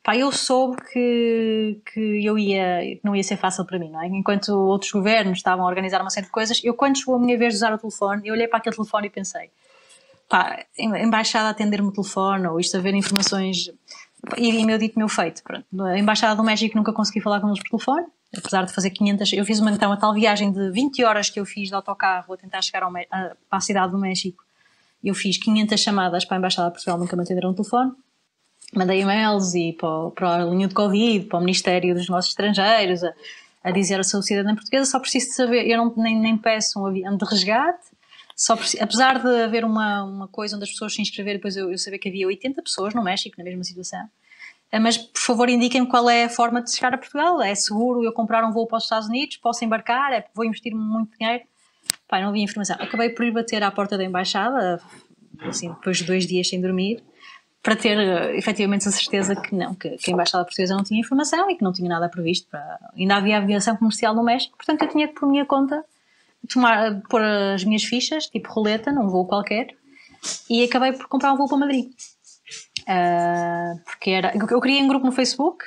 [0.05, 4.03] pá, eu soube que, que eu ia, que não ia ser fácil para mim, não
[4.03, 4.07] é?
[4.07, 7.37] Enquanto outros governos estavam a organizar uma série de coisas, eu, quando chegou a minha
[7.37, 9.51] vez de usar o telefone, eu olhei para aquele telefone e pensei:
[10.29, 13.71] pá, embaixada atender-me o telefone ou isto a ver informações
[14.37, 15.43] e, meu dito, meu feito.
[15.43, 15.65] Pronto.
[15.83, 19.33] A embaixada do México nunca consegui falar com eles por telefone, apesar de fazer 500.
[19.35, 22.35] Eu fiz uma, então, uma tal viagem de 20 horas que eu fiz de autocarro
[22.35, 24.45] a tentar chegar ao, a, para a cidade do México.
[25.05, 27.93] Eu fiz 500 chamadas para a embaixada de Portugal, nunca me atenderam o telefone.
[28.75, 33.05] Mandei e-mails e para, para a linha de Covid, para o Ministério dos Negócios Estrangeiros,
[33.05, 33.13] a,
[33.63, 34.91] a dizer a sua cidadã portuguesa.
[34.91, 37.96] Só preciso de saber, eu não, nem, nem peço um avião de resgate
[38.37, 41.79] só, apesar de haver uma, uma coisa onde as pessoas se inscreverem, depois eu, eu
[41.79, 44.07] sabia que havia 80 pessoas no México na mesma situação.
[44.71, 47.41] Eh, mas, por favor, indiquem-me qual é a forma de chegar a Portugal.
[47.41, 49.39] É seguro eu comprar um voo para os Estados Unidos?
[49.39, 50.13] Posso embarcar?
[50.13, 51.45] É, vou investir muito dinheiro?
[52.07, 52.77] Pai, não havia informação.
[52.79, 54.83] Acabei por ir bater à porta da embaixada,
[55.41, 57.03] assim, depois de dois dias sem dormir,
[57.63, 61.01] para ter eh, efetivamente a certeza que não, que, que, a embaixada portuguesa não tinha
[61.01, 62.49] informação e que não tinha nada previsto.
[62.51, 62.79] Para...
[62.95, 65.85] Ainda havia aviação comercial no México, portanto eu tinha que, por minha conta,
[66.47, 69.69] tomar, pôr as minhas fichas, tipo roleta, num voo qualquer,
[70.49, 71.91] e acabei por comprar um voo para Madrid.
[72.83, 75.65] Uh, porque era, eu queria um grupo no Facebook,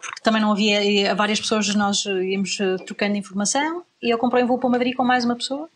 [0.00, 4.58] porque também não havia, várias pessoas nós íamos trocando informação, e eu comprei um voo
[4.58, 5.68] para Madrid com mais uma pessoa,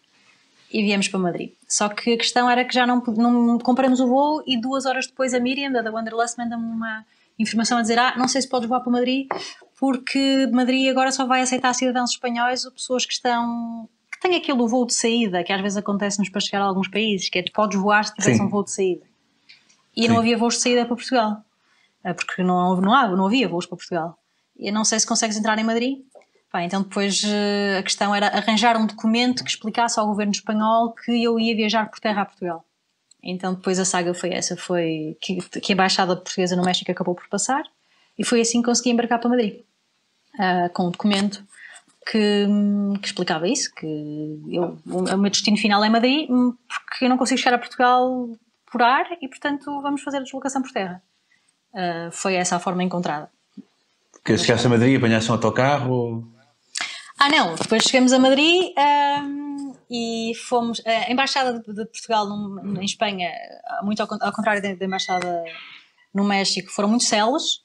[0.73, 1.53] e viemos para Madrid.
[1.69, 5.07] Só que a questão era que já não, não compramos o voo, e duas horas
[5.07, 7.05] depois a Miriam, da Wanderlust, manda-me uma
[7.39, 9.27] informação a dizer: Ah, não sei se podes voar para Madrid,
[9.79, 13.89] porque Madrid agora só vai aceitar cidadãos espanhóis ou pessoas que estão
[14.23, 17.39] tem aquele voo de saída que às vezes acontece-nos para chegar a alguns países, que
[17.41, 19.05] é tu podes voar se tivesse um voo de saída.
[19.97, 20.09] E Sim.
[20.09, 21.45] não havia voos de saída para Portugal,
[22.05, 24.17] eh, porque não, não, há, não havia voos para Portugal.
[24.57, 25.99] E eu não sei se consegues entrar em Madrid.
[26.51, 30.93] Pá, então depois eh, a questão era arranjar um documento que explicasse ao governo espanhol
[30.93, 32.65] que eu ia viajar por terra a Portugal.
[33.23, 37.15] Então depois a saga foi essa, foi que, que a embaixada portuguesa no México acabou
[37.15, 37.63] por passar
[38.19, 39.63] e foi assim que consegui embarcar para Madrid.
[40.35, 41.45] Uh, com o documento
[42.07, 42.47] que,
[43.01, 43.87] que, explicava isso, que
[44.51, 48.29] eu, o meu destino final é Madrid, porque eu não consigo chegar a Portugal
[48.71, 51.03] por ar e, portanto, vamos fazer a deslocação por terra.
[51.73, 53.31] Uh, foi essa a forma encontrada.
[54.25, 56.33] Que chegaste a Madrid, apanhaste um autocarro?
[57.19, 58.73] Ah, não, depois chegamos a Madrid
[59.23, 60.83] um, e fomos.
[60.87, 63.31] A Embaixada de, Portugal no, em Espanha,
[63.83, 65.45] muito ao, ao contrário da Embaixada
[66.15, 67.63] no México, foram muito celos.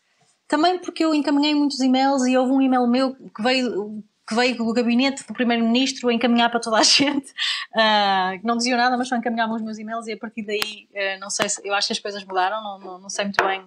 [0.47, 4.61] Também porque eu encaminhei muitos e-mails e houve um e-mail meu que veio que veio
[4.61, 7.31] o gabinete do primeiro-ministro encaminhar para toda a gente,
[7.73, 10.87] uh, que não diziam nada, mas só encaminhavam os meus e-mails e a partir daí,
[10.91, 13.43] uh, não sei se, eu acho que as coisas mudaram, não, não, não sei muito
[13.43, 13.63] bem.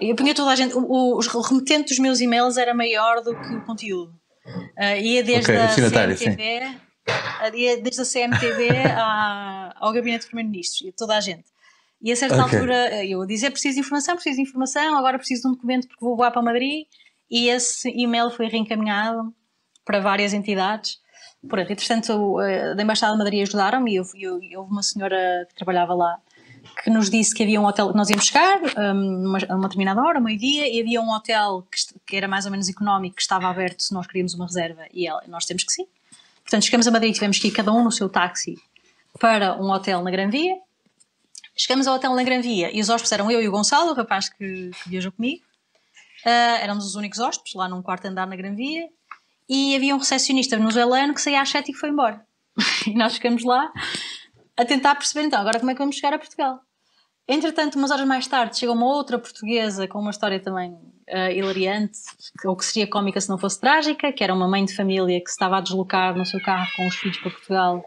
[0.00, 3.54] Eu punha toda a gente, o, o, remetente dos meus e-mails era maior do que
[3.54, 4.14] o conteúdo.
[4.46, 6.76] Uh, ia desde okay, a CMTV,
[7.82, 8.68] desde a CMTV
[9.76, 11.44] ao gabinete de primeiro-ministros e toda a gente.
[12.00, 12.58] E a certa okay.
[12.58, 16.04] altura eu dizia preciso de informação, preciso de informação, agora preciso de um documento porque
[16.04, 16.86] vou voar para Madrid
[17.30, 19.34] e esse e-mail foi reencaminhado
[19.84, 21.00] para várias entidades.
[21.46, 22.36] Pronto, entretanto,
[22.74, 26.18] da Embaixada de Madrid ajudaram-me e houve uma senhora que trabalhava lá
[26.82, 30.20] que nos disse que havia um hotel, nós íamos chegar um, uma, uma determinada hora,
[30.20, 33.82] meio-dia, e havia um hotel que, que, era mais ou menos económico, que estava aberto
[33.82, 35.86] se nós queríamos uma reserva, e ela, nós temos que sim.
[36.42, 38.58] Portanto, chegamos a Madrid e tivemos que ir cada um no seu táxi
[39.18, 40.56] para um hotel na Gran Via.
[41.56, 43.94] Chegamos ao hotel na Gran Via e os hóspedes eram eu e o Gonçalo, o
[43.94, 45.42] rapaz que, que viajou comigo.
[46.24, 48.88] Uh, éramos os únicos hóspedes lá num quarto andar na Gran Via
[49.48, 52.24] e havia um recepcionista venezuelano que saía às sete e foi embora.
[52.86, 53.70] e nós ficamos lá
[54.56, 56.60] a tentar perceber então agora como é que vamos chegar a Portugal.
[57.26, 61.98] Entretanto, umas horas mais tarde, chega uma outra portuguesa com uma história também uh, hilariante,
[62.44, 65.28] ou que seria cómica se não fosse trágica, que era uma mãe de família que
[65.28, 67.82] se estava a deslocar no seu carro com os filhos para Portugal,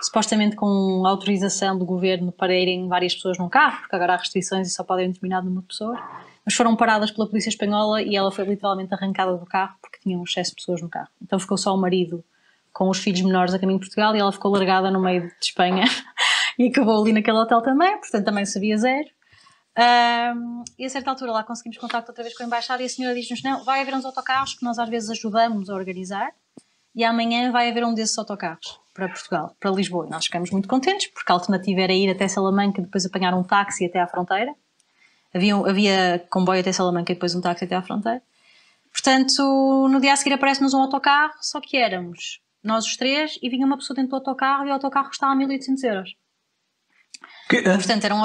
[0.00, 4.68] supostamente com autorização do governo para irem várias pessoas num carro, porque agora há restrições
[4.68, 5.98] e só podem número de pessoas.
[6.48, 10.18] Mas foram paradas pela polícia espanhola e ela foi literalmente arrancada do carro porque tinha
[10.18, 11.10] um excesso de pessoas no carro.
[11.20, 12.24] Então ficou só o marido
[12.72, 15.34] com os filhos menores a caminho de Portugal e ela ficou largada no meio de
[15.42, 15.84] Espanha
[16.58, 19.06] e acabou ali naquele hotel também, portanto também sabia zero.
[19.76, 22.88] Um, e a certa altura lá conseguimos contacto outra vez com a embaixada e a
[22.88, 26.32] senhora diz-nos: Não, vai haver uns autocarros que nós às vezes ajudamos a organizar
[26.94, 30.06] e amanhã vai haver um desses autocarros para Portugal, para Lisboa.
[30.06, 33.42] E nós ficamos muito contentes porque a alternativa era ir até Salamanca depois apanhar um
[33.42, 34.54] táxi até à fronteira.
[35.34, 38.22] Havia, havia comboio até Salamanca e depois um táxi até à fronteira.
[38.90, 43.48] Portanto, no dia a seguir aparece-nos um autocarro, só que éramos nós os três, e
[43.48, 46.16] vinha uma pessoa dentro do autocarro e o autocarro custava 1800 euros.
[47.48, 47.62] Que?
[47.62, 48.22] Portanto, era um,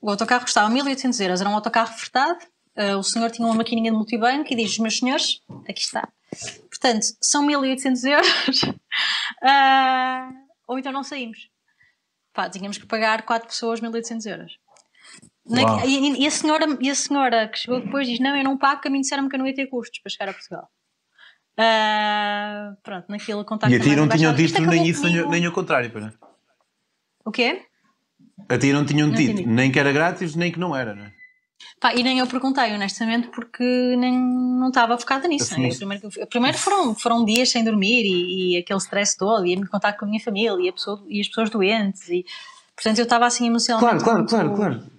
[0.00, 2.38] o autocarro custava 1800 euros, era um autocarro fretado,
[2.76, 6.08] uh, o senhor tinha uma maquininha de multibanco e diz, meus senhores, aqui está.
[6.68, 10.34] Portanto, são 1800 euros, uh,
[10.66, 11.50] ou então não saímos.
[12.32, 14.58] Pá, tínhamos que pagar 4 pessoas 1800 euros.
[15.46, 18.56] Na, e, e, a senhora, e a senhora que chegou depois diz: Não, eu não
[18.56, 20.70] pago, que a mim disseram-me que eu não ia ter custos para chegar a Portugal.
[21.58, 23.72] Uh, pronto, naquele contacto.
[23.72, 25.30] E a ti não tinham dito nem isso, comigo...
[25.30, 26.12] nem, o contrário, para
[27.24, 27.62] O quê?
[28.48, 31.04] A ti não tinham não dito nem que era grátis, nem que não era, não
[31.04, 31.12] é?
[31.80, 33.62] Pá, e nem eu perguntei, honestamente, porque
[33.96, 35.54] nem, não estava focada nisso.
[35.54, 39.66] Assim, primeiro, primeiro foram, foram dias sem dormir e, e aquele stress todo, e me
[39.66, 42.24] contato com a minha família e, pessoa, e as pessoas doentes, e
[42.74, 44.02] portanto eu estava assim emocionalmente.
[44.02, 44.93] Claro, claro, muito, claro, claro.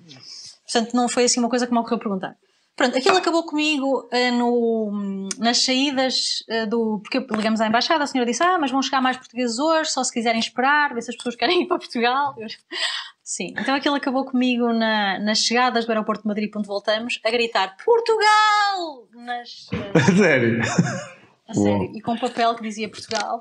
[0.65, 2.35] Portanto, não foi assim uma coisa que me ocorreu perguntar.
[2.75, 6.99] Pronto, aquilo acabou comigo uh, no, nas saídas uh, do.
[6.99, 10.03] Porque ligamos à embaixada, a senhora disse: Ah, mas vão chegar mais portugueses hoje, só
[10.03, 12.35] se quiserem esperar, ver se as pessoas querem ir para Portugal.
[13.23, 17.31] Sim, então aquilo acabou comigo na, nas chegadas do aeroporto de Madrid, onde voltamos, a
[17.31, 19.07] gritar: Portugal!
[19.13, 20.61] Nas, uh, sério?
[21.47, 21.91] A sério.
[21.95, 23.39] E com um papel que dizia Portugal,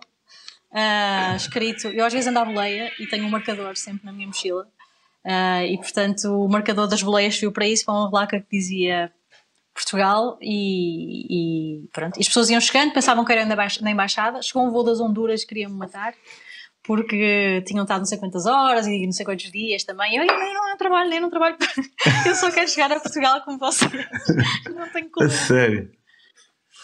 [1.35, 1.89] escrito.
[1.89, 4.69] Eu às vezes ando à boleia e tenho um marcador sempre na minha mochila.
[5.25, 9.13] E portanto o marcador das boleias viu para isso, para uma placa que dizia
[9.75, 12.17] Portugal e, e, pronto.
[12.17, 14.41] E as pessoas iam chegando, pensavam que era na embaixada.
[14.41, 16.15] Chegou um voo das Honduras, queria-me matar
[16.85, 20.17] porque tinham estado não sei quantas horas e não sei quantos dias também.
[20.17, 21.57] Eu, eu, eu não trabalho, eu não trabalho,
[22.29, 23.91] eu só quero chegar a Portugal como vocês.
[24.73, 25.29] não tenho como.
[25.31, 25.91] sério?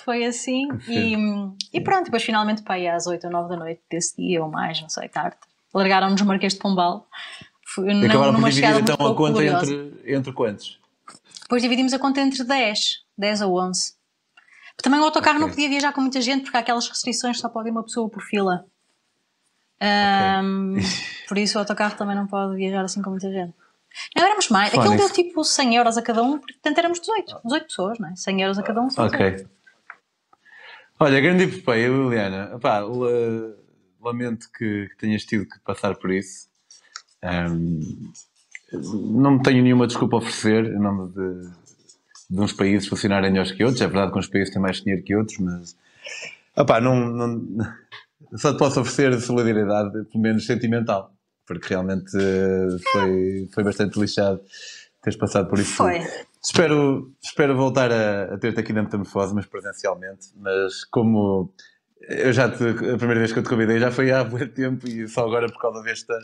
[0.05, 1.15] Foi assim e,
[1.75, 4.51] e, pronto, depois finalmente para aí às 8 ou 9 da noite desse dia ou
[4.51, 5.37] mais, não sei, tarde,
[5.75, 7.07] largaram-nos no Marquês de Pombal.
[7.73, 10.81] Foi, Acabaram por dividir então a conta entre, entre quantos?
[11.43, 13.95] Depois dividimos a conta entre 10, 10 ou 11.
[14.83, 15.47] Também o autocarro okay.
[15.47, 18.09] não podia viajar com muita gente porque há aquelas restrições só pode ir uma pessoa
[18.09, 18.65] por fila.
[19.81, 20.85] Um, okay.
[21.29, 23.55] por isso o autocarro também não pode viajar assim com muita gente.
[24.17, 24.75] Não, éramos mais.
[24.75, 27.41] Aquilo deu tipo 100 euros a cada um, portanto éramos 18.
[27.45, 28.17] 18 pessoas, não é?
[28.17, 28.89] 100 euros a cada um.
[28.97, 29.47] Ok.
[30.99, 32.53] Olha, grande epopeia, Liliana.
[32.57, 32.81] Epá,
[34.01, 36.50] lamento que, que tenhas tido que passar por isso.
[37.23, 37.81] Um,
[38.73, 41.51] não tenho nenhuma desculpa a oferecer em nome de,
[42.31, 43.83] de uns países funcionarem melhores que outros.
[43.83, 45.77] É verdade que uns países têm mais dinheiro que outros, mas
[46.57, 47.47] opá, não, não,
[48.37, 51.13] só te posso oferecer solidariedade, pelo menos sentimental,
[51.47, 54.41] porque realmente eh, foi, foi bastante lixado
[55.03, 55.77] teres passado por isso.
[55.77, 56.01] Foi.
[56.43, 60.29] Espero, espero voltar a, a ter-te aqui na metamorfose, mas presencialmente.
[60.37, 61.53] Mas como
[62.09, 64.87] eu já te, a primeira vez que eu te convidei já foi há muito tempo
[64.87, 66.15] e só agora por causa desta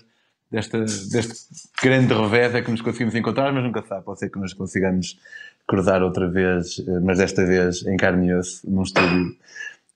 [0.50, 1.48] desta, deste
[1.82, 5.18] grande revés é que nos conseguimos encontrar, mas nunca sabe, pode ser que nos consigamos
[5.66, 9.36] cruzar outra vez, eh, mas desta vez em carne e osso, num estúdio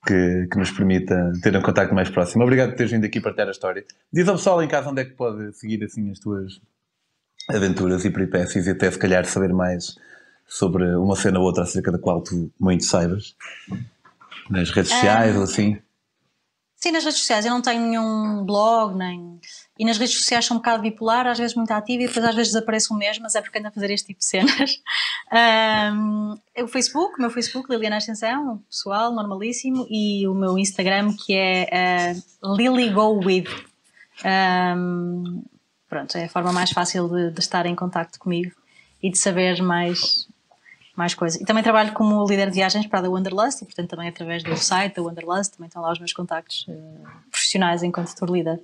[0.06, 2.42] que, que nos permita ter um contacto mais próximo.
[2.42, 3.84] Obrigado por teres vindo aqui partilhar a história.
[4.12, 6.60] Diz ao pessoal em casa onde é que pode seguir assim as tuas
[7.48, 9.96] aventuras e peripécias e até se calhar saber mais
[10.46, 13.36] sobre uma cena ou outra acerca da qual tu muito saibas
[14.48, 15.78] nas redes sociais um, ou assim.
[16.76, 17.44] Sim, nas redes sociais.
[17.44, 19.38] Eu não tenho nenhum blog, nem.
[19.80, 22.34] E nas redes sociais sou um bocado bipolar, às vezes muito ativa e depois às
[22.34, 24.76] vezes desapareço mesmo, mas é porque ando a fazer este tipo de cenas.
[25.32, 31.36] Um, o Facebook, o meu Facebook, Liliana Ascensão, pessoal, normalíssimo, e o meu Instagram que
[31.36, 33.48] é uh, LilyGoWith.
[34.24, 35.44] Um,
[35.88, 38.50] pronto, é a forma mais fácil de, de estar em contato comigo
[39.00, 40.26] e de saber mais,
[40.96, 41.40] mais coisas.
[41.40, 44.42] E também trabalho como líder de viagens para a da Wanderlust, e portanto também através
[44.42, 48.60] do site da Wanderlust, também estão lá os meus contactos uh, profissionais enquanto tour líder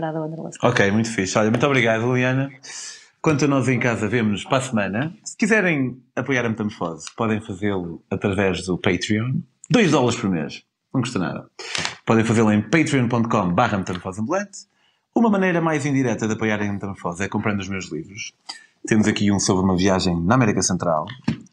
[0.00, 0.58] Wanderlust.
[0.62, 1.38] Ok, muito fixe.
[1.38, 2.50] Olha, muito obrigado, Liliana.
[3.20, 5.14] Quanto a nós em casa, vemos para a semana.
[5.24, 9.40] Se quiserem apoiar a Metamorfose, podem fazê-lo através do Patreon.
[9.70, 10.62] 2 dólares por mês.
[10.94, 11.46] Não custa nada.
[12.06, 13.84] Podem fazê-lo em patreon.com barra
[15.14, 18.32] Uma maneira mais indireta de apoiarem a Metamorfose é comprando os meus livros.
[18.86, 21.04] Temos aqui um sobre uma viagem na América Central,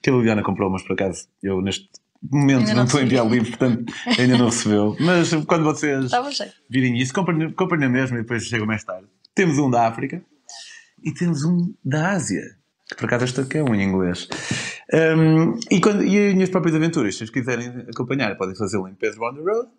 [0.02, 1.90] que a Liliana comprou, mas por acaso eu neste
[2.22, 4.96] momento ainda não, não estou a enviar o livro, portanto ainda não recebeu.
[5.02, 6.12] Mas quando vocês
[6.70, 9.08] virem isso, comprem, comprem na mesma e depois chegam mais tarde.
[9.34, 10.22] Temos um da África
[11.04, 12.44] e temos um da Ásia,
[12.90, 14.28] que por acaso este aqui é um em inglês.
[14.94, 18.94] Um, e, quando, e as minhas próprias aventuras, se vocês quiserem acompanhar, podem fazê-lo em
[18.94, 19.70] Pedro on the Road.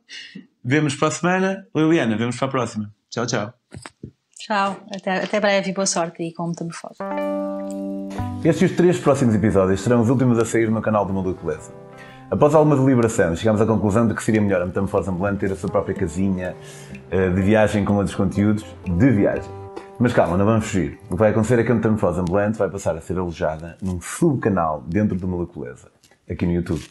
[0.65, 1.67] Vemos para a semana.
[1.75, 2.95] Liliana, vemos para a próxima.
[3.09, 3.55] Tchau, tchau.
[4.39, 6.99] Tchau, até, até breve e boa sorte e com metamorfose.
[8.45, 11.37] Estes e os três próximos episódios serão os últimos a sair no canal do Mundo
[11.43, 11.73] Beleza.
[12.29, 15.57] Após alguma deliberação, chegámos à conclusão de que seria melhor a Metamorfose Ambulante ter a
[15.57, 16.57] sua própria casinha
[17.09, 19.49] eh, de viagem com outros conteúdos de viagem.
[19.97, 20.99] Mas calma, não vamos fugir.
[21.09, 24.01] O que vai acontecer é que a Metamorfose Ambulante vai passar a ser alojada num
[24.01, 25.87] subcanal dentro do Moleculeza,
[26.29, 26.85] aqui no YouTube.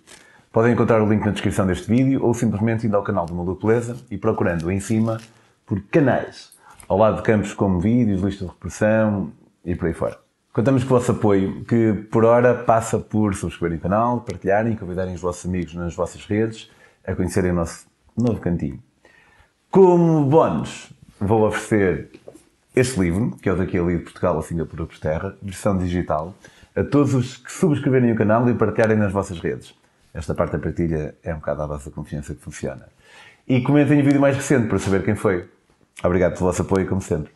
[0.54, 3.98] Podem encontrar o link na descrição deste vídeo ou simplesmente indo ao canal do Moleculeza
[4.10, 5.18] e procurando em cima
[5.66, 6.54] por canais
[6.88, 9.34] ao lado de campos como vídeos, lista de repressão
[9.66, 10.25] e por aí fora.
[10.56, 15.14] Contamos com o vosso apoio, que por hora passa por subscreverem o canal, partilharem convidarem
[15.14, 16.72] os vossos amigos nas vossas redes
[17.06, 17.86] a conhecerem o nosso
[18.18, 18.80] novo cantinho.
[19.70, 22.10] Como bónus, vou oferecer
[22.74, 26.34] este livro, que é o daqui ali de Portugal a Singapura por Terra, versão digital,
[26.74, 29.76] a todos os que subscreverem o canal e partilharem nas vossas redes.
[30.14, 32.88] Esta parte da partilha é um bocado à vossa confiança que funciona.
[33.46, 35.50] E comentem o vídeo mais recente para saber quem foi.
[36.02, 37.30] Obrigado pelo vosso apoio, como sempre.